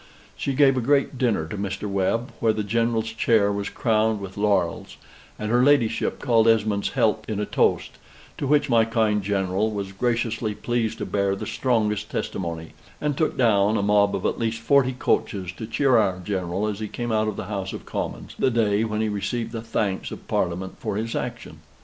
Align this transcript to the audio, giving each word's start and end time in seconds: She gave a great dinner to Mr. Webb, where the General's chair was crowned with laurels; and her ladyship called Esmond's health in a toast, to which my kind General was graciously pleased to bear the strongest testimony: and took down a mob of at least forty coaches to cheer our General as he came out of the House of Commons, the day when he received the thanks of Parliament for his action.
She 0.35 0.53
gave 0.55 0.77
a 0.77 0.81
great 0.81 1.19
dinner 1.19 1.45
to 1.47 1.55
Mr. 1.57 1.87
Webb, 1.87 2.31
where 2.39 2.53
the 2.53 2.63
General's 2.63 3.11
chair 3.13 3.51
was 3.51 3.69
crowned 3.69 4.19
with 4.19 4.35
laurels; 4.35 4.97
and 5.37 5.51
her 5.51 5.61
ladyship 5.63 6.19
called 6.19 6.47
Esmond's 6.47 6.93
health 6.93 7.19
in 7.29 7.39
a 7.39 7.45
toast, 7.45 7.99
to 8.39 8.47
which 8.47 8.67
my 8.67 8.83
kind 8.83 9.21
General 9.21 9.69
was 9.69 9.91
graciously 9.91 10.55
pleased 10.55 10.97
to 10.97 11.05
bear 11.05 11.35
the 11.35 11.45
strongest 11.45 12.09
testimony: 12.09 12.71
and 12.99 13.15
took 13.15 13.37
down 13.37 13.77
a 13.77 13.83
mob 13.83 14.15
of 14.15 14.25
at 14.25 14.39
least 14.39 14.59
forty 14.61 14.93
coaches 14.93 15.51
to 15.51 15.67
cheer 15.67 15.97
our 15.97 16.17
General 16.17 16.65
as 16.65 16.79
he 16.79 16.87
came 16.87 17.11
out 17.11 17.27
of 17.27 17.35
the 17.35 17.45
House 17.45 17.71
of 17.71 17.85
Commons, 17.85 18.33
the 18.39 18.49
day 18.49 18.83
when 18.83 19.01
he 19.01 19.07
received 19.07 19.51
the 19.51 19.61
thanks 19.61 20.09
of 20.09 20.27
Parliament 20.27 20.79
for 20.79 20.95
his 20.95 21.15
action. 21.15 21.59